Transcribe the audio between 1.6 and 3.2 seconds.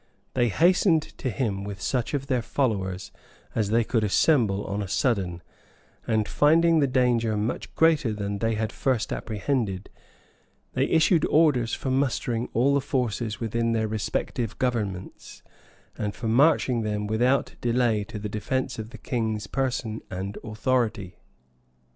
with such of their followers